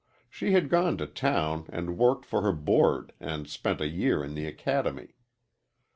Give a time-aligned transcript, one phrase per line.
[0.31, 4.33] She had gone to town and worked for her board and spent a year in
[4.33, 5.13] the academy.